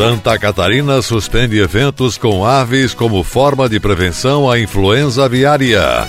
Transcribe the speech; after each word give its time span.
Santa 0.00 0.38
Catarina 0.38 1.02
suspende 1.02 1.58
eventos 1.58 2.16
com 2.16 2.42
aves 2.42 2.94
como 2.94 3.22
forma 3.22 3.68
de 3.68 3.78
prevenção 3.78 4.50
à 4.50 4.58
influenza 4.58 5.26
aviária. 5.26 6.08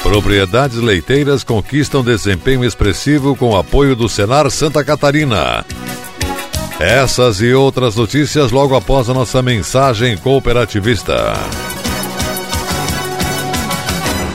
Propriedades 0.00 0.76
leiteiras 0.76 1.42
conquistam 1.42 2.04
desempenho 2.04 2.64
expressivo 2.64 3.34
com 3.34 3.56
apoio 3.56 3.96
do 3.96 4.08
Senar 4.08 4.48
Santa 4.52 4.84
Catarina. 4.84 5.66
Essas 6.78 7.40
e 7.40 7.52
outras 7.52 7.96
notícias 7.96 8.52
logo 8.52 8.76
após 8.76 9.10
a 9.10 9.12
nossa 9.12 9.42
mensagem 9.42 10.16
cooperativista. 10.16 11.34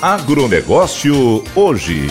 Agronegócio 0.00 1.42
hoje. 1.56 2.06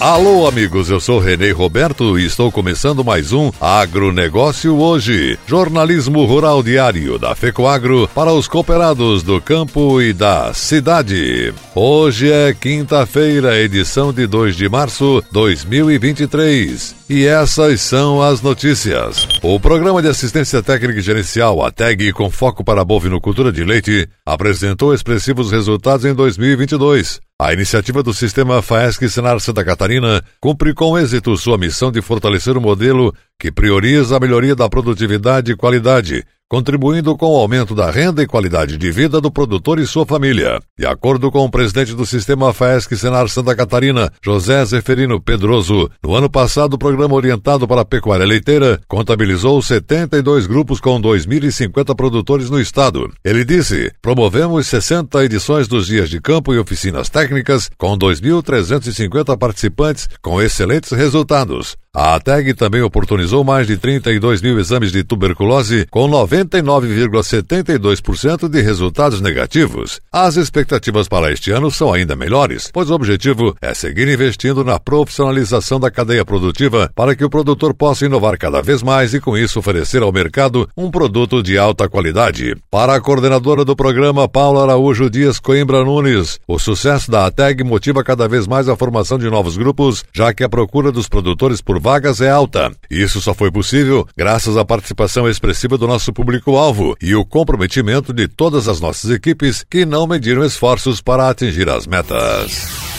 Alô, 0.00 0.48
amigos, 0.48 0.88
eu 0.88 0.98
sou 0.98 1.18
Renê 1.18 1.50
Roberto 1.50 2.18
e 2.18 2.24
estou 2.24 2.50
começando 2.50 3.04
mais 3.04 3.34
um 3.34 3.52
Agronegócio 3.60 4.74
Hoje, 4.78 5.38
jornalismo 5.46 6.24
rural 6.24 6.62
diário 6.62 7.18
da 7.18 7.34
FECOAGro 7.34 8.08
para 8.14 8.32
os 8.32 8.48
cooperados 8.48 9.22
do 9.22 9.42
campo 9.42 10.00
e 10.00 10.14
da 10.14 10.54
cidade. 10.54 11.52
Hoje 11.74 12.32
é 12.32 12.54
quinta-feira, 12.54 13.60
edição 13.60 14.10
de 14.10 14.26
2 14.26 14.56
de 14.56 14.70
março 14.70 15.22
de 15.26 15.32
2023. 15.34 16.96
E 17.10 17.26
essas 17.26 17.82
são 17.82 18.22
as 18.22 18.40
notícias. 18.40 19.28
O 19.42 19.60
Programa 19.60 20.00
de 20.00 20.08
Assistência 20.08 20.62
Técnica 20.62 21.00
e 21.00 21.02
Gerencial, 21.02 21.62
a 21.62 21.70
TEG, 21.70 22.10
com 22.14 22.30
foco 22.30 22.64
para 22.64 22.80
a 22.80 22.86
bovinocultura 22.86 23.52
de 23.52 23.62
leite, 23.64 24.08
apresentou 24.24 24.94
expressivos 24.94 25.52
resultados 25.52 26.06
em 26.06 26.14
2022. 26.14 27.20
A 27.42 27.54
iniciativa 27.54 28.02
do 28.02 28.12
sistema 28.12 28.60
FAESC 28.60 29.08
Senar 29.08 29.40
Santa 29.40 29.64
Catarina 29.64 30.22
cumpre 30.38 30.74
com 30.74 30.98
êxito 30.98 31.34
sua 31.38 31.56
missão 31.56 31.90
de 31.90 32.02
fortalecer 32.02 32.54
o 32.54 32.60
modelo 32.60 33.14
que 33.38 33.50
prioriza 33.50 34.14
a 34.14 34.20
melhoria 34.20 34.54
da 34.54 34.68
produtividade 34.68 35.50
e 35.50 35.56
qualidade, 35.56 36.22
contribuindo 36.50 37.16
com 37.16 37.26
o 37.26 37.36
aumento 37.36 37.76
da 37.76 37.92
renda 37.92 38.20
e 38.20 38.26
qualidade 38.26 38.76
de 38.76 38.90
vida 38.90 39.20
do 39.20 39.30
produtor 39.30 39.78
e 39.78 39.86
sua 39.86 40.04
família. 40.04 40.60
De 40.76 40.84
acordo 40.84 41.30
com 41.30 41.44
o 41.44 41.50
presidente 41.50 41.94
do 41.94 42.04
sistema 42.04 42.52
FAESC 42.52 42.96
Senar 42.96 43.28
Santa 43.28 43.54
Catarina, 43.54 44.12
José 44.20 44.64
Zeferino 44.64 45.20
Pedroso, 45.20 45.88
no 46.02 46.12
ano 46.12 46.28
passado 46.28 46.74
o 46.74 46.78
programa 46.78 47.14
orientado 47.14 47.68
para 47.68 47.82
a 47.82 47.84
pecuária 47.84 48.26
leiteira 48.26 48.80
contabilizou 48.88 49.62
72 49.62 50.48
grupos 50.48 50.80
com 50.80 51.00
2.050 51.00 51.94
produtores 51.94 52.50
no 52.50 52.60
estado. 52.60 53.08
Ele 53.24 53.44
disse: 53.44 53.92
promovemos 54.02 54.66
60 54.66 55.24
edições 55.24 55.68
dos 55.68 55.86
dias 55.86 56.10
de 56.10 56.20
campo 56.20 56.52
e 56.52 56.58
oficinas 56.58 57.08
técnicas 57.08 57.70
com 57.78 57.96
2.350 57.96 59.38
participantes 59.38 60.08
com 60.20 60.42
excelentes 60.42 60.90
resultados. 60.90 61.76
A 61.92 62.14
ATEG 62.14 62.54
também 62.54 62.82
oportunizou 62.82 63.42
mais 63.42 63.66
de 63.66 63.76
32 63.76 64.40
mil 64.40 64.60
exames 64.60 64.92
de 64.92 65.02
tuberculose, 65.02 65.88
com 65.90 66.08
99,72% 66.08 68.48
de 68.48 68.60
resultados 68.60 69.20
negativos. 69.20 70.00
As 70.12 70.36
expectativas 70.36 71.08
para 71.08 71.32
este 71.32 71.50
ano 71.50 71.68
são 71.68 71.92
ainda 71.92 72.14
melhores, 72.14 72.70
pois 72.72 72.90
o 72.90 72.94
objetivo 72.94 73.56
é 73.60 73.74
seguir 73.74 74.06
investindo 74.06 74.62
na 74.62 74.78
profissionalização 74.78 75.80
da 75.80 75.90
cadeia 75.90 76.24
produtiva 76.24 76.88
para 76.94 77.16
que 77.16 77.24
o 77.24 77.30
produtor 77.30 77.74
possa 77.74 78.06
inovar 78.06 78.38
cada 78.38 78.62
vez 78.62 78.84
mais 78.84 79.12
e, 79.12 79.18
com 79.18 79.36
isso, 79.36 79.58
oferecer 79.58 80.00
ao 80.00 80.12
mercado 80.12 80.68
um 80.76 80.92
produto 80.92 81.42
de 81.42 81.58
alta 81.58 81.88
qualidade. 81.88 82.54
Para 82.70 82.94
a 82.94 83.00
coordenadora 83.00 83.64
do 83.64 83.74
programa, 83.74 84.28
Paula 84.28 84.62
Araújo 84.62 85.10
Dias 85.10 85.40
Coimbra 85.40 85.84
Nunes, 85.84 86.38
o 86.46 86.56
sucesso 86.56 87.10
da 87.10 87.26
ATEG 87.26 87.64
motiva 87.64 88.04
cada 88.04 88.28
vez 88.28 88.46
mais 88.46 88.68
a 88.68 88.76
formação 88.76 89.18
de 89.18 89.28
novos 89.28 89.56
grupos, 89.56 90.04
já 90.14 90.32
que 90.32 90.44
a 90.44 90.48
procura 90.48 90.92
dos 90.92 91.08
produtores 91.08 91.60
por 91.60 91.79
vagas 91.80 92.20
é 92.20 92.30
alta. 92.30 92.70
Isso 92.90 93.20
só 93.20 93.34
foi 93.34 93.50
possível 93.50 94.06
graças 94.16 94.56
à 94.56 94.64
participação 94.64 95.28
expressiva 95.28 95.78
do 95.78 95.88
nosso 95.88 96.12
público-alvo 96.12 96.96
e 97.00 97.14
o 97.14 97.24
comprometimento 97.24 98.12
de 98.12 98.28
todas 98.28 98.68
as 98.68 98.80
nossas 98.80 99.10
equipes 99.10 99.64
que 99.68 99.84
não 99.84 100.06
mediram 100.06 100.44
esforços 100.44 101.00
para 101.00 101.28
atingir 101.28 101.68
as 101.68 101.86
metas. 101.86 102.89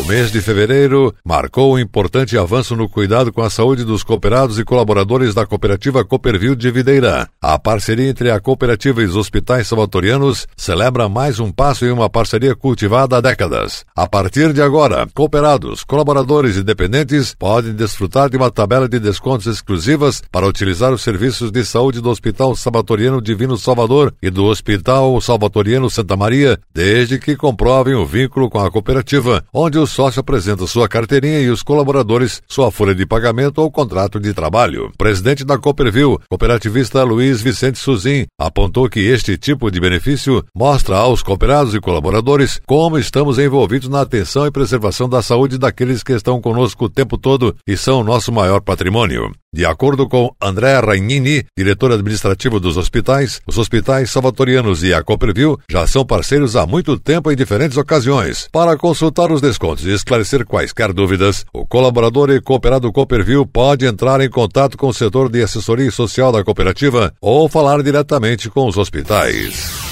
O 0.00 0.04
mês 0.04 0.30
de 0.30 0.40
fevereiro 0.40 1.12
marcou 1.24 1.74
um 1.74 1.78
importante 1.78 2.38
avanço 2.38 2.76
no 2.76 2.88
cuidado 2.88 3.32
com 3.32 3.42
a 3.42 3.50
saúde 3.50 3.84
dos 3.84 4.04
cooperados 4.04 4.56
e 4.56 4.64
colaboradores 4.64 5.34
da 5.34 5.44
cooperativa 5.44 6.04
Cooperville 6.04 6.54
de 6.54 6.70
Videira. 6.70 7.28
A 7.42 7.58
parceria 7.58 8.08
entre 8.08 8.30
a 8.30 8.38
cooperativa 8.38 9.02
e 9.02 9.06
os 9.06 9.16
hospitais 9.16 9.66
salvatorianos 9.66 10.46
celebra 10.56 11.08
mais 11.08 11.40
um 11.40 11.50
passo 11.50 11.84
em 11.84 11.90
uma 11.90 12.08
parceria 12.08 12.54
cultivada 12.54 13.16
há 13.16 13.20
décadas. 13.20 13.84
A 13.94 14.06
partir 14.06 14.52
de 14.52 14.62
agora, 14.62 15.08
cooperados, 15.12 15.82
colaboradores 15.82 16.56
e 16.56 16.62
dependentes 16.62 17.34
podem 17.34 17.72
desfrutar 17.72 18.30
de 18.30 18.36
uma 18.36 18.52
tabela 18.52 18.88
de 18.88 19.00
descontos 19.00 19.48
exclusivas 19.48 20.22
para 20.30 20.46
utilizar 20.46 20.92
os 20.92 21.02
serviços 21.02 21.50
de 21.50 21.64
saúde 21.64 22.00
do 22.00 22.08
Hospital 22.08 22.54
Salvatoriano 22.54 23.20
Divino 23.20 23.58
Salvador 23.58 24.14
e 24.22 24.30
do 24.30 24.44
Hospital 24.44 25.20
Salvatoriano 25.20 25.90
Santa 25.90 26.16
Maria, 26.16 26.56
desde 26.72 27.18
que 27.18 27.34
comprovem 27.34 27.94
o 27.94 28.06
vínculo 28.06 28.48
com 28.48 28.60
a 28.60 28.70
cooperativa, 28.70 29.44
onde 29.52 29.76
os 29.76 29.87
sócio 29.88 30.20
apresenta 30.20 30.66
sua 30.66 30.88
carteirinha 30.88 31.40
e 31.40 31.50
os 31.50 31.62
colaboradores 31.62 32.40
sua 32.46 32.70
folha 32.70 32.94
de 32.94 33.04
pagamento 33.04 33.58
ou 33.58 33.70
contrato 33.70 34.20
de 34.20 34.32
trabalho. 34.32 34.92
Presidente 34.96 35.44
da 35.44 35.58
Cooperville, 35.58 36.18
cooperativista 36.28 37.02
Luiz 37.02 37.42
Vicente 37.42 37.78
Suzin, 37.78 38.26
apontou 38.38 38.88
que 38.88 39.00
este 39.00 39.36
tipo 39.36 39.70
de 39.70 39.80
benefício 39.80 40.44
mostra 40.54 40.96
aos 40.96 41.22
cooperados 41.22 41.74
e 41.74 41.80
colaboradores 41.80 42.60
como 42.66 42.98
estamos 42.98 43.38
envolvidos 43.38 43.88
na 43.88 44.02
atenção 44.02 44.46
e 44.46 44.52
preservação 44.52 45.08
da 45.08 45.22
saúde 45.22 45.58
daqueles 45.58 46.02
que 46.02 46.12
estão 46.12 46.40
conosco 46.40 46.84
o 46.84 46.90
tempo 46.90 47.18
todo 47.18 47.56
e 47.66 47.76
são 47.76 48.00
o 48.00 48.04
nosso 48.04 48.30
maior 48.30 48.60
patrimônio. 48.60 49.32
De 49.54 49.64
acordo 49.64 50.06
com 50.06 50.30
André 50.40 50.78
Rainini, 50.78 51.42
diretor 51.56 51.90
administrativo 51.92 52.60
dos 52.60 52.76
hospitais, 52.76 53.40
os 53.46 53.56
hospitais 53.56 54.10
salvatorianos 54.10 54.82
e 54.82 54.92
a 54.92 55.02
Cooperville 55.02 55.56
já 55.70 55.86
são 55.86 56.04
parceiros 56.04 56.54
há 56.54 56.66
muito 56.66 56.98
tempo 56.98 57.32
em 57.32 57.36
diferentes 57.36 57.78
ocasiões. 57.78 58.46
Para 58.52 58.76
consultar 58.76 59.32
os 59.32 59.40
descontos 59.40 59.86
e 59.86 59.90
esclarecer 59.90 60.44
quaisquer 60.44 60.92
dúvidas, 60.92 61.46
o 61.50 61.66
colaborador 61.66 62.28
e 62.28 62.42
cooperado 62.42 62.92
Cooperville 62.92 63.46
pode 63.46 63.86
entrar 63.86 64.20
em 64.20 64.28
contato 64.28 64.76
com 64.76 64.88
o 64.88 64.94
setor 64.94 65.30
de 65.30 65.42
assessoria 65.42 65.90
social 65.90 66.30
da 66.30 66.44
cooperativa 66.44 67.14
ou 67.18 67.48
falar 67.48 67.82
diretamente 67.82 68.50
com 68.50 68.66
os 68.66 68.76
hospitais. 68.76 69.87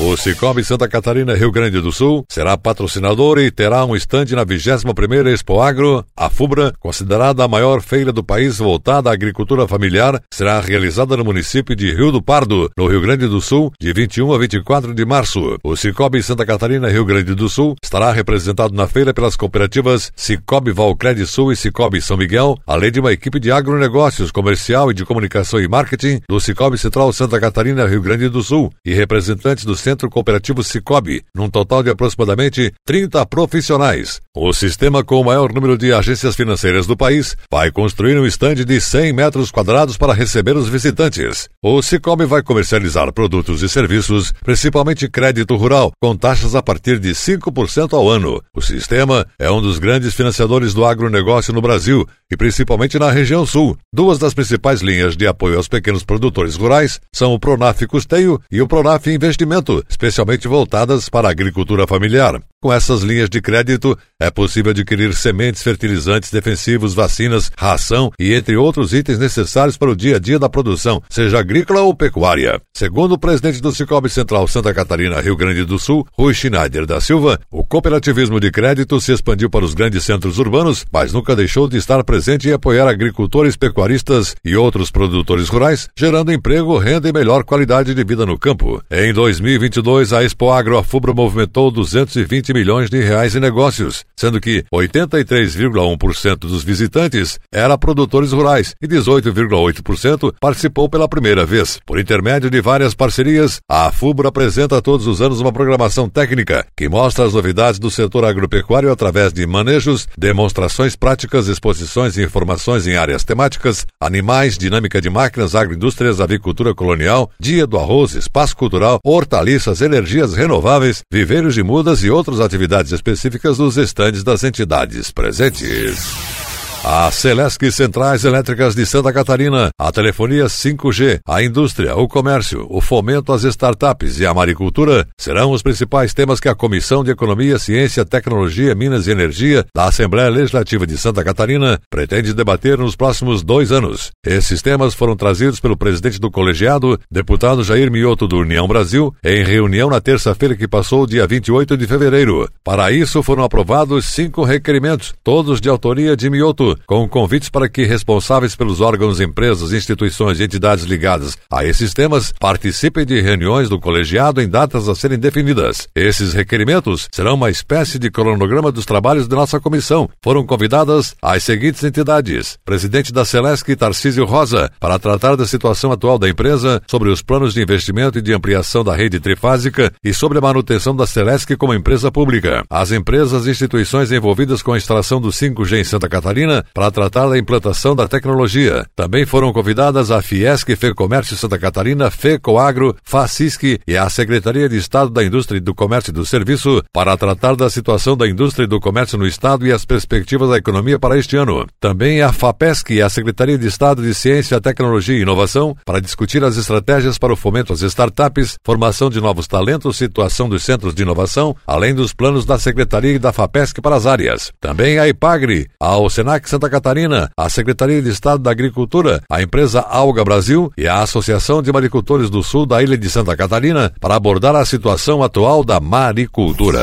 O 0.00 0.16
Cicobi 0.16 0.62
Santa 0.62 0.86
Catarina 0.86 1.34
Rio 1.34 1.50
Grande 1.50 1.80
do 1.80 1.90
Sul 1.90 2.24
será 2.28 2.56
patrocinador 2.56 3.36
e 3.38 3.50
terá 3.50 3.84
um 3.84 3.96
estande 3.96 4.32
na 4.32 4.46
21ª 4.46 5.26
Expo 5.26 5.60
Agro. 5.60 6.04
A 6.16 6.30
FUBRA, 6.30 6.72
considerada 6.78 7.42
a 7.42 7.48
maior 7.48 7.82
feira 7.82 8.12
do 8.12 8.22
país 8.22 8.58
voltada 8.58 9.10
à 9.10 9.12
agricultura 9.12 9.66
familiar, 9.66 10.22
será 10.32 10.60
realizada 10.60 11.16
no 11.16 11.24
município 11.24 11.74
de 11.74 11.92
Rio 11.92 12.12
do 12.12 12.22
Pardo, 12.22 12.70
no 12.78 12.86
Rio 12.86 13.00
Grande 13.00 13.26
do 13.26 13.40
Sul, 13.40 13.72
de 13.80 13.92
21 13.92 14.32
a 14.32 14.38
24 14.38 14.94
de 14.94 15.04
março. 15.04 15.58
O 15.64 15.74
Cicobi 15.74 16.22
Santa 16.22 16.46
Catarina 16.46 16.88
Rio 16.88 17.04
Grande 17.04 17.34
do 17.34 17.48
Sul 17.48 17.74
estará 17.82 18.12
representado 18.12 18.72
na 18.72 18.86
feira 18.86 19.12
pelas 19.12 19.34
cooperativas 19.34 20.12
Cicobi 20.14 20.70
Valcred 20.70 21.26
Sul 21.26 21.50
e 21.50 21.56
Cicobi 21.56 22.00
São 22.00 22.16
Miguel, 22.16 22.56
além 22.64 22.92
de 22.92 23.00
uma 23.00 23.12
equipe 23.12 23.40
de 23.40 23.50
agronegócios, 23.50 24.30
comercial 24.30 24.92
e 24.92 24.94
de 24.94 25.04
comunicação 25.04 25.60
e 25.60 25.66
marketing 25.66 26.20
do 26.28 26.38
Cicobi 26.38 26.78
Central 26.78 27.12
Santa 27.12 27.40
Catarina 27.40 27.84
Rio 27.84 28.00
Grande 28.00 28.28
do 28.28 28.44
Sul 28.44 28.72
e 28.86 28.94
representantes 28.94 29.64
do 29.64 29.74
Centro 29.88 30.10
Cooperativo 30.10 30.62
Cicobi, 30.62 31.22
num 31.34 31.48
total 31.48 31.82
de 31.82 31.88
aproximadamente 31.88 32.74
30 32.84 33.24
profissionais. 33.24 34.20
O 34.36 34.52
sistema 34.52 35.02
com 35.02 35.18
o 35.18 35.24
maior 35.24 35.50
número 35.50 35.78
de 35.78 35.94
agências 35.94 36.36
financeiras 36.36 36.86
do 36.86 36.94
país 36.94 37.34
vai 37.50 37.72
construir 37.72 38.18
um 38.18 38.26
estande 38.26 38.66
de 38.66 38.78
100 38.82 39.14
metros 39.14 39.50
quadrados 39.50 39.96
para 39.96 40.12
receber 40.12 40.58
os 40.58 40.68
visitantes. 40.68 41.48
O 41.62 41.80
Cicobi 41.80 42.26
vai 42.26 42.42
comercializar 42.42 43.10
produtos 43.14 43.62
e 43.62 43.68
serviços, 43.68 44.30
principalmente 44.44 45.08
crédito 45.08 45.56
rural, 45.56 45.90
com 45.98 46.14
taxas 46.14 46.54
a 46.54 46.62
partir 46.62 46.98
de 46.98 47.14
5% 47.14 47.94
ao 47.94 48.10
ano. 48.10 48.42
O 48.54 48.60
sistema 48.60 49.26
é 49.38 49.50
um 49.50 49.62
dos 49.62 49.78
grandes 49.78 50.14
financiadores 50.14 50.74
do 50.74 50.84
agronegócio 50.84 51.54
no 51.54 51.62
Brasil 51.62 52.06
e 52.30 52.36
principalmente 52.36 52.98
na 52.98 53.10
região 53.10 53.44
sul. 53.46 53.76
Duas 53.92 54.18
das 54.18 54.34
principais 54.34 54.80
linhas 54.80 55.16
de 55.16 55.26
apoio 55.26 55.56
aos 55.56 55.68
pequenos 55.68 56.04
produtores 56.04 56.56
rurais 56.56 57.00
são 57.12 57.32
o 57.32 57.38
Pronaf 57.40 57.86
Custeio 57.86 58.40
e 58.50 58.60
o 58.60 58.68
Pronaf 58.68 59.06
Investimento 59.06 59.84
especialmente 59.88 60.46
voltadas 60.46 61.08
para 61.08 61.28
a 61.28 61.30
agricultura 61.30 61.86
familiar. 61.86 62.40
Com 62.60 62.72
essas 62.72 63.02
linhas 63.02 63.30
de 63.30 63.40
crédito, 63.40 63.96
é 64.18 64.32
possível 64.32 64.72
adquirir 64.72 65.14
sementes, 65.14 65.62
fertilizantes 65.62 66.28
defensivos, 66.28 66.92
vacinas, 66.92 67.52
ração 67.56 68.10
e 68.18 68.34
entre 68.34 68.56
outros 68.56 68.92
itens 68.92 69.16
necessários 69.16 69.76
para 69.76 69.92
o 69.92 69.94
dia 69.94 70.16
a 70.16 70.18
dia 70.18 70.40
da 70.40 70.48
produção, 70.48 71.00
seja 71.08 71.38
agrícola 71.38 71.82
ou 71.82 71.94
pecuária. 71.94 72.60
Segundo 72.74 73.12
o 73.12 73.18
presidente 73.18 73.62
do 73.62 73.70
Cicobi 73.70 74.08
Central 74.08 74.48
Santa 74.48 74.74
Catarina, 74.74 75.20
Rio 75.20 75.36
Grande 75.36 75.64
do 75.64 75.78
Sul, 75.78 76.04
Rui 76.12 76.34
Schneider 76.34 76.84
da 76.84 77.00
Silva, 77.00 77.38
o 77.48 77.62
cooperativismo 77.62 78.40
de 78.40 78.50
crédito 78.50 79.00
se 79.00 79.12
expandiu 79.12 79.48
para 79.48 79.64
os 79.64 79.72
grandes 79.72 80.02
centros 80.02 80.40
urbanos, 80.40 80.84
mas 80.92 81.12
nunca 81.12 81.36
deixou 81.36 81.68
de 81.68 81.76
estar 81.76 82.02
presente 82.02 82.48
e 82.48 82.52
apoiar 82.52 82.88
agricultores, 82.88 83.56
pecuaristas 83.56 84.34
e 84.44 84.56
outros 84.56 84.90
produtores 84.90 85.48
rurais, 85.48 85.88
gerando 85.96 86.32
emprego, 86.32 86.76
renda 86.76 87.08
e 87.08 87.12
melhor 87.12 87.44
qualidade 87.44 87.94
de 87.94 88.02
vida 88.02 88.26
no 88.26 88.36
campo. 88.36 88.82
Em 88.90 89.12
2022, 89.12 90.12
a 90.12 90.24
Expo 90.24 90.50
Agro 90.50 90.76
Afubra 90.76 91.14
movimentou 91.14 91.70
220 91.70 92.47
20 92.48 92.54
milhões 92.54 92.90
de 92.90 93.02
reais 93.02 93.34
em 93.34 93.40
negócios, 93.40 94.04
sendo 94.16 94.40
que 94.40 94.64
83,1% 94.72 96.38
dos 96.38 96.64
visitantes 96.64 97.38
era 97.52 97.76
produtores 97.76 98.32
rurais 98.32 98.74
e 98.80 98.88
18,8% 98.88 100.34
participou 100.40 100.88
pela 100.88 101.08
primeira 101.08 101.44
vez. 101.44 101.78
Por 101.84 101.98
intermédio 101.98 102.50
de 102.50 102.60
várias 102.60 102.94
parcerias, 102.94 103.60
a 103.68 103.90
FUBRA 103.92 104.28
apresenta 104.28 104.80
todos 104.80 105.06
os 105.06 105.20
anos 105.20 105.40
uma 105.40 105.52
programação 105.52 106.08
técnica 106.08 106.66
que 106.76 106.88
mostra 106.88 107.24
as 107.24 107.34
novidades 107.34 107.78
do 107.78 107.90
setor 107.90 108.24
agropecuário 108.24 108.90
através 108.90 109.32
de 109.32 109.46
manejos, 109.46 110.08
demonstrações 110.16 110.96
práticas, 110.96 111.48
exposições 111.48 112.16
e 112.16 112.22
informações 112.22 112.86
em 112.86 112.96
áreas 112.96 113.24
temáticas, 113.24 113.86
animais, 114.00 114.56
dinâmica 114.56 115.00
de 115.00 115.10
máquinas, 115.10 115.54
agroindústrias, 115.54 116.20
avicultura 116.20 116.74
colonial, 116.74 117.30
dia 117.38 117.66
do 117.66 117.78
arroz, 117.78 118.14
espaço 118.14 118.56
cultural, 118.56 119.00
hortaliças, 119.04 119.82
energias 119.82 120.34
renováveis, 120.34 121.02
viveiros 121.12 121.54
de 121.54 121.62
mudas 121.62 122.02
e 122.02 122.10
outros 122.10 122.37
atividades 122.40 122.92
específicas 122.92 123.56
dos 123.56 123.76
estandes 123.76 124.24
das 124.24 124.44
entidades 124.44 125.10
presentes. 125.10 126.57
A 126.84 127.10
Celesc 127.10 127.70
Centrais 127.72 128.24
Elétricas 128.24 128.74
de 128.74 128.86
Santa 128.86 129.12
Catarina, 129.12 129.70
a 129.76 129.90
telefonia 129.90 130.44
5G, 130.44 131.20
a 131.26 131.42
indústria, 131.42 131.96
o 131.96 132.06
comércio, 132.06 132.66
o 132.70 132.80
fomento 132.80 133.32
às 133.32 133.42
startups 133.42 134.20
e 134.20 134.26
a 134.26 134.32
maricultura 134.32 135.06
serão 135.18 135.50
os 135.50 135.60
principais 135.60 136.14
temas 136.14 136.38
que 136.38 136.48
a 136.48 136.54
Comissão 136.54 137.02
de 137.02 137.10
Economia, 137.10 137.58
Ciência, 137.58 138.04
Tecnologia, 138.04 138.76
Minas 138.76 139.06
e 139.06 139.10
Energia 139.10 139.66
da 139.74 139.86
Assembleia 139.86 140.30
Legislativa 140.30 140.86
de 140.86 140.96
Santa 140.96 141.24
Catarina 141.24 141.80
pretende 141.90 142.32
debater 142.32 142.78
nos 142.78 142.94
próximos 142.94 143.42
dois 143.42 143.72
anos. 143.72 144.12
Esses 144.24 144.62
temas 144.62 144.94
foram 144.94 145.16
trazidos 145.16 145.58
pelo 145.58 145.76
presidente 145.76 146.20
do 146.20 146.30
colegiado, 146.30 146.98
deputado 147.10 147.64
Jair 147.64 147.90
Mioto 147.90 148.26
do 148.26 148.38
União 148.38 148.68
Brasil, 148.68 149.12
em 149.22 149.44
reunião 149.44 149.90
na 149.90 150.00
terça-feira 150.00 150.56
que 150.56 150.68
passou, 150.68 151.06
dia 151.06 151.26
28 151.26 151.76
de 151.76 151.86
fevereiro. 151.88 152.48
Para 152.62 152.92
isso 152.92 153.22
foram 153.22 153.42
aprovados 153.42 154.06
cinco 154.06 154.44
requerimentos, 154.44 155.12
todos 155.24 155.60
de 155.60 155.68
autoria 155.68 156.16
de 156.16 156.30
Mioto, 156.30 156.67
com 156.86 157.08
convites 157.08 157.48
para 157.48 157.68
que 157.68 157.84
responsáveis 157.84 158.56
pelos 158.56 158.80
órgãos, 158.80 159.20
empresas, 159.20 159.72
instituições 159.72 160.40
e 160.40 160.44
entidades 160.44 160.84
ligadas 160.84 161.36
a 161.50 161.64
esses 161.64 161.92
temas 161.94 162.32
participem 162.38 163.04
de 163.04 163.20
reuniões 163.20 163.68
do 163.68 163.80
colegiado 163.80 164.40
em 164.40 164.48
datas 164.48 164.88
a 164.88 164.94
serem 164.94 165.18
definidas. 165.18 165.88
Esses 165.94 166.32
requerimentos 166.32 167.08
serão 167.12 167.34
uma 167.34 167.50
espécie 167.50 167.98
de 167.98 168.10
cronograma 168.10 168.70
dos 168.70 168.84
trabalhos 168.84 169.28
da 169.28 169.36
nossa 169.36 169.60
comissão. 169.60 170.08
Foram 170.22 170.44
convidadas 170.44 171.14
as 171.22 171.42
seguintes 171.42 171.82
entidades: 171.84 172.58
presidente 172.64 173.12
da 173.12 173.24
Celesc, 173.24 173.74
Tarcísio 173.76 174.24
Rosa, 174.24 174.70
para 174.80 174.98
tratar 174.98 175.36
da 175.36 175.46
situação 175.46 175.92
atual 175.92 176.18
da 176.18 176.28
empresa, 176.28 176.82
sobre 176.86 177.10
os 177.10 177.22
planos 177.22 177.54
de 177.54 177.62
investimento 177.62 178.18
e 178.18 178.22
de 178.22 178.32
ampliação 178.32 178.84
da 178.84 178.94
rede 178.94 179.20
trifásica 179.20 179.92
e 180.02 180.12
sobre 180.12 180.38
a 180.38 180.40
manutenção 180.40 180.94
da 180.94 181.06
Celesc 181.06 181.56
como 181.56 181.74
empresa 181.74 182.10
pública. 182.10 182.64
As 182.68 182.92
empresas 182.92 183.46
e 183.46 183.50
instituições 183.50 184.12
envolvidas 184.12 184.62
com 184.62 184.72
a 184.72 184.76
instalação 184.76 185.20
do 185.20 185.28
5G 185.28 185.80
em 185.80 185.84
Santa 185.84 186.08
Catarina 186.08 186.57
para 186.74 186.90
tratar 186.90 187.28
da 187.28 187.38
implantação 187.38 187.94
da 187.94 188.08
tecnologia. 188.08 188.86
Também 188.94 189.24
foram 189.24 189.52
convidadas 189.52 190.10
a 190.10 190.20
Fiesc 190.22 190.76
Comércio 190.94 191.36
Santa 191.36 191.58
Catarina, 191.58 192.10
FECOAGRO, 192.10 192.96
FACISC 193.04 193.80
e 193.86 193.96
a 193.96 194.08
Secretaria 194.10 194.68
de 194.68 194.76
Estado 194.76 195.10
da 195.10 195.24
Indústria 195.24 195.58
e 195.58 195.60
do 195.60 195.74
Comércio 195.74 196.10
e 196.10 196.14
do 196.14 196.26
Serviço 196.26 196.82
para 196.92 197.16
tratar 197.16 197.54
da 197.54 197.70
situação 197.70 198.16
da 198.16 198.28
indústria 198.28 198.64
e 198.64 198.66
do 198.66 198.80
comércio 198.80 199.16
no 199.16 199.26
Estado 199.26 199.66
e 199.66 199.72
as 199.72 199.84
perspectivas 199.84 200.50
da 200.50 200.56
economia 200.56 200.98
para 200.98 201.18
este 201.18 201.36
ano. 201.36 201.66
Também 201.80 202.20
a 202.20 202.32
FAPESC 202.32 202.94
e 202.94 203.02
a 203.02 203.08
Secretaria 203.08 203.56
de 203.56 203.66
Estado 203.66 204.02
de 204.02 204.12
Ciência, 204.12 204.60
Tecnologia 204.60 205.16
e 205.16 205.22
Inovação 205.22 205.76
para 205.84 206.00
discutir 206.00 206.42
as 206.42 206.56
estratégias 206.56 207.18
para 207.18 207.32
o 207.32 207.36
fomento 207.36 207.72
às 207.72 207.82
startups, 207.82 208.56
formação 208.64 209.08
de 209.08 209.20
novos 209.20 209.46
talentos, 209.46 209.96
situação 209.96 210.48
dos 210.48 210.64
centros 210.64 210.94
de 210.94 211.02
inovação, 211.02 211.54
além 211.66 211.94
dos 211.94 212.12
planos 212.12 212.44
da 212.44 212.58
Secretaria 212.58 213.12
e 213.12 213.18
da 213.18 213.32
FAPESC 213.32 213.80
para 213.80 213.96
as 213.96 214.06
áreas. 214.06 214.52
Também 214.60 214.98
a 214.98 215.08
IPAGRE, 215.08 215.68
a 215.80 215.96
Senac 216.10 216.47
Santa 216.48 216.70
Catarina, 216.70 217.30
a 217.36 217.48
Secretaria 217.48 218.00
de 218.00 218.08
Estado 218.08 218.42
da 218.42 218.50
Agricultura, 218.50 219.22
a 219.30 219.42
empresa 219.42 219.80
Alga 219.80 220.24
Brasil 220.24 220.72
e 220.78 220.88
a 220.88 221.02
Associação 221.02 221.62
de 221.62 221.70
Maricultores 221.70 222.30
do 222.30 222.42
Sul 222.42 222.64
da 222.64 222.82
Ilha 222.82 222.96
de 222.96 223.10
Santa 223.10 223.36
Catarina 223.36 223.92
para 224.00 224.16
abordar 224.16 224.56
a 224.56 224.64
situação 224.64 225.22
atual 225.22 225.62
da 225.62 225.78
maricultura. 225.78 226.80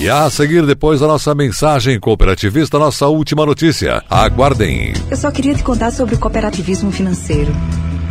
E 0.00 0.08
a 0.08 0.30
seguir, 0.30 0.64
depois 0.64 1.00
da 1.00 1.06
nossa 1.06 1.34
mensagem 1.34 2.00
cooperativista, 2.00 2.78
nossa 2.78 3.06
última 3.06 3.44
notícia. 3.44 4.02
Aguardem. 4.08 4.94
Eu 5.10 5.16
só 5.16 5.30
queria 5.30 5.54
te 5.54 5.62
contar 5.62 5.90
sobre 5.90 6.14
o 6.14 6.18
cooperativismo 6.18 6.90
financeiro 6.90 7.52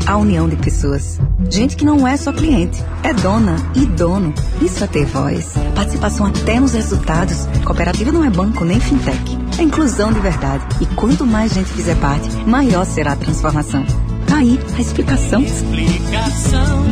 a 0.07 0.15
união 0.17 0.47
de 0.47 0.55
pessoas. 0.55 1.19
Gente 1.49 1.75
que 1.75 1.83
não 1.83 2.07
é 2.07 2.15
só 2.15 2.31
cliente, 2.31 2.81
é 3.03 3.13
dona 3.13 3.57
e 3.75 3.85
dono. 3.85 4.33
Isso 4.61 4.83
é 4.83 4.87
ter 4.87 5.05
voz. 5.05 5.53
Participação 5.75 6.25
até 6.25 6.59
nos 6.59 6.73
resultados. 6.73 7.45
Cooperativa 7.65 8.11
não 8.11 8.23
é 8.23 8.29
banco 8.29 8.63
nem 8.63 8.79
fintech. 8.79 9.36
É 9.57 9.63
inclusão 9.63 10.13
de 10.13 10.19
verdade. 10.19 10.63
E 10.79 10.85
quanto 10.95 11.25
mais 11.25 11.53
gente 11.53 11.71
fizer 11.71 11.95
parte, 11.95 12.29
maior 12.45 12.85
será 12.85 13.13
a 13.13 13.15
transformação. 13.15 13.83
Tá 14.27 14.37
aí 14.37 14.59
a 14.77 14.81
explicação. 14.81 15.41
Explicação, 15.41 16.85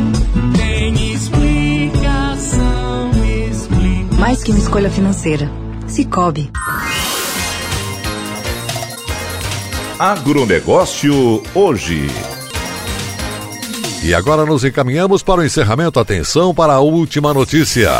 tem 0.56 1.12
explicação, 1.12 3.10
explicação. 3.50 4.18
Mais 4.18 4.42
que 4.42 4.50
uma 4.50 4.58
escolha 4.58 4.90
financeira. 4.90 5.48
Cicobi. 5.86 6.50
Agronegócio 9.98 11.42
hoje. 11.54 12.08
E 14.02 14.12
agora 14.12 14.44
nos 14.44 14.64
encaminhamos 14.64 15.22
para 15.22 15.40
o 15.40 15.44
encerramento. 15.44 16.00
Atenção 16.00 16.54
para 16.54 16.74
a 16.74 16.80
última 16.80 17.32
notícia. 17.32 17.90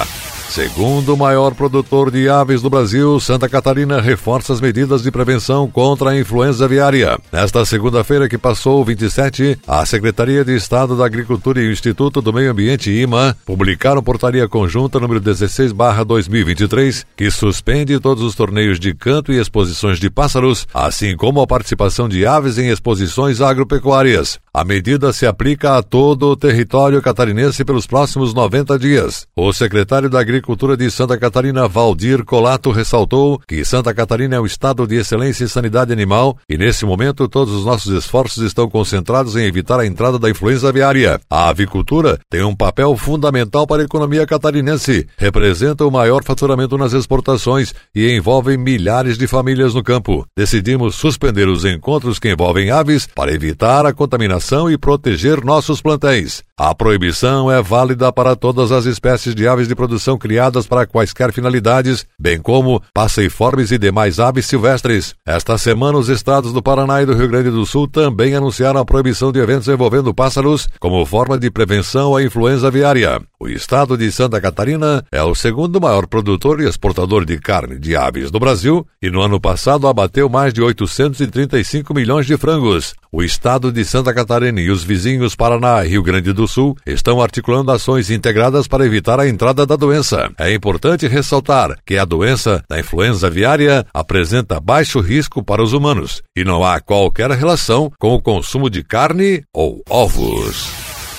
Segundo 0.48 1.12
o 1.12 1.16
maior 1.16 1.54
produtor 1.54 2.10
de 2.10 2.28
aves 2.28 2.62
do 2.62 2.70
Brasil, 2.70 3.20
Santa 3.20 3.48
Catarina 3.48 4.00
reforça 4.00 4.52
as 4.52 4.60
medidas 4.60 5.02
de 5.02 5.10
prevenção 5.10 5.68
contra 5.68 6.10
a 6.10 6.18
influenza 6.18 6.64
aviária. 6.64 7.18
Nesta 7.30 7.64
segunda-feira 7.66 8.28
que 8.28 8.38
passou, 8.38 8.82
27, 8.82 9.58
a 9.66 9.84
Secretaria 9.84 10.44
de 10.44 10.56
Estado 10.56 10.96
da 10.96 11.04
Agricultura 11.04 11.60
e 11.60 11.68
o 11.68 11.72
Instituto 11.72 12.22
do 12.22 12.32
Meio 12.32 12.50
Ambiente, 12.50 12.90
IMA, 12.90 13.36
publicaram 13.44 14.02
portaria 14.02 14.48
conjunta 14.48 14.98
número 14.98 15.20
16/2023, 15.20 17.04
que 17.14 17.30
suspende 17.30 18.00
todos 18.00 18.22
os 18.22 18.34
torneios 18.34 18.80
de 18.80 18.94
canto 18.94 19.32
e 19.32 19.38
exposições 19.38 19.98
de 19.98 20.08
pássaros, 20.08 20.66
assim 20.72 21.16
como 21.16 21.40
a 21.40 21.46
participação 21.46 22.08
de 22.08 22.24
aves 22.24 22.56
em 22.56 22.70
exposições 22.70 23.42
agropecuárias. 23.42 24.38
A 24.56 24.64
medida 24.64 25.12
se 25.12 25.26
aplica 25.26 25.76
a 25.76 25.82
todo 25.82 26.28
o 26.28 26.34
território 26.34 27.02
catarinense 27.02 27.62
pelos 27.62 27.86
próximos 27.86 28.32
90 28.32 28.78
dias. 28.78 29.26
O 29.36 29.52
secretário 29.52 30.08
da 30.08 30.18
Agricultura 30.18 30.78
de 30.78 30.90
Santa 30.90 31.18
Catarina, 31.18 31.68
Valdir 31.68 32.24
Colato, 32.24 32.70
ressaltou 32.70 33.38
que 33.46 33.62
Santa 33.66 33.92
Catarina 33.92 34.36
é 34.36 34.40
um 34.40 34.46
estado 34.46 34.86
de 34.86 34.94
excelência 34.94 35.44
em 35.44 35.46
sanidade 35.46 35.92
animal 35.92 36.38
e, 36.48 36.56
nesse 36.56 36.86
momento, 36.86 37.28
todos 37.28 37.52
os 37.52 37.66
nossos 37.66 37.92
esforços 37.92 38.42
estão 38.42 38.66
concentrados 38.66 39.36
em 39.36 39.44
evitar 39.44 39.78
a 39.78 39.84
entrada 39.84 40.18
da 40.18 40.30
influenza 40.30 40.70
aviária. 40.70 41.20
A 41.28 41.50
avicultura 41.50 42.18
tem 42.30 42.42
um 42.42 42.56
papel 42.56 42.96
fundamental 42.96 43.66
para 43.66 43.82
a 43.82 43.84
economia 43.84 44.26
catarinense, 44.26 45.06
representa 45.18 45.84
o 45.84 45.90
maior 45.90 46.24
faturamento 46.24 46.78
nas 46.78 46.94
exportações 46.94 47.74
e 47.94 48.10
envolve 48.10 48.56
milhares 48.56 49.18
de 49.18 49.26
famílias 49.26 49.74
no 49.74 49.84
campo. 49.84 50.26
Decidimos 50.34 50.94
suspender 50.94 51.46
os 51.46 51.66
encontros 51.66 52.18
que 52.18 52.30
envolvem 52.30 52.70
aves 52.70 53.06
para 53.14 53.34
evitar 53.34 53.84
a 53.84 53.92
contaminação 53.92 54.45
e 54.70 54.78
proteger 54.78 55.44
nossos 55.44 55.82
plantéis. 55.82 56.42
A 56.58 56.74
proibição 56.74 57.50
é 57.50 57.60
válida 57.60 58.10
para 58.12 58.34
todas 58.34 58.72
as 58.72 58.86
espécies 58.86 59.34
de 59.34 59.46
aves 59.46 59.68
de 59.68 59.74
produção 59.74 60.16
criadas 60.16 60.66
para 60.66 60.86
quaisquer 60.86 61.32
finalidades, 61.32 62.06
bem 62.18 62.40
como 62.40 62.80
passeiformes 62.94 63.72
e 63.72 63.78
demais 63.78 64.18
aves 64.18 64.46
silvestres. 64.46 65.14
Esta 65.26 65.58
semana, 65.58 65.98
os 65.98 66.08
estados 66.08 66.52
do 66.52 66.62
Paraná 66.62 67.02
e 67.02 67.06
do 67.06 67.14
Rio 67.14 67.28
Grande 67.28 67.50
do 67.50 67.66
Sul 67.66 67.86
também 67.88 68.34
anunciaram 68.34 68.80
a 68.80 68.86
proibição 68.86 69.30
de 69.32 69.40
eventos 69.40 69.68
envolvendo 69.68 70.14
pássaros 70.14 70.68
como 70.78 71.04
forma 71.04 71.38
de 71.38 71.50
prevenção 71.50 72.16
à 72.16 72.22
influenza 72.22 72.68
aviária. 72.68 73.20
O 73.38 73.48
estado 73.48 73.98
de 73.98 74.10
Santa 74.10 74.40
Catarina 74.40 75.04
é 75.12 75.22
o 75.22 75.34
segundo 75.34 75.78
maior 75.78 76.06
produtor 76.06 76.58
e 76.58 76.66
exportador 76.66 77.22
de 77.26 77.38
carne 77.38 77.78
de 77.78 77.94
aves 77.94 78.30
do 78.30 78.40
Brasil 78.40 78.86
e 79.00 79.10
no 79.10 79.20
ano 79.20 79.38
passado 79.38 79.86
abateu 79.86 80.26
mais 80.26 80.54
de 80.54 80.62
835 80.62 81.92
milhões 81.92 82.24
de 82.24 82.34
frangos. 82.38 82.94
O 83.12 83.22
estado 83.22 83.70
de 83.70 83.84
Santa 83.84 84.14
Catarina 84.14 84.58
e 84.58 84.70
os 84.70 84.82
vizinhos 84.82 85.36
Paraná 85.36 85.84
e 85.84 85.88
Rio 85.90 86.02
Grande 86.02 86.32
do 86.32 86.48
Sul 86.48 86.78
estão 86.86 87.20
articulando 87.20 87.70
ações 87.70 88.10
integradas 88.10 88.66
para 88.66 88.86
evitar 88.86 89.20
a 89.20 89.28
entrada 89.28 89.66
da 89.66 89.76
doença. 89.76 90.30
É 90.38 90.54
importante 90.54 91.06
ressaltar 91.06 91.76
que 91.84 91.98
a 91.98 92.06
doença 92.06 92.64
da 92.66 92.80
influenza 92.80 93.26
aviária 93.26 93.84
apresenta 93.92 94.58
baixo 94.58 94.98
risco 94.98 95.44
para 95.44 95.62
os 95.62 95.74
humanos 95.74 96.22
e 96.34 96.42
não 96.42 96.64
há 96.64 96.80
qualquer 96.80 97.30
relação 97.32 97.92
com 97.98 98.14
o 98.14 98.22
consumo 98.22 98.70
de 98.70 98.82
carne 98.82 99.42
ou 99.52 99.82
ovos. 99.90 100.95